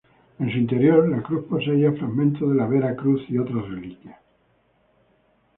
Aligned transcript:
En 0.39 0.51
su 0.51 0.57
interior, 0.57 1.07
la 1.07 1.21
cruz 1.21 1.45
poseía 1.45 1.91
fragmentos 1.91 2.49
de 2.49 2.55
la 2.55 2.65
Vera 2.65 2.95
Cruz 2.95 3.21
y 3.29 3.37
otras 3.37 3.69
reliquias. 3.69 4.17